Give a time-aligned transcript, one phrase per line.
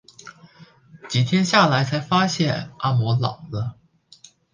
[1.07, 3.77] 几天下来才发现阿嬤老了